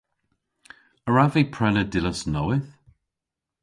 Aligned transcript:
A 1.07 1.09
wrav 1.11 1.31
vy 1.33 1.43
prena 1.55 1.83
dillas 1.91 2.19
nowydh? 2.33 2.71